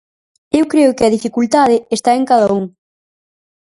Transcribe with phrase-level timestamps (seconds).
[0.59, 2.63] Eu creo que a dificultade está en cada un.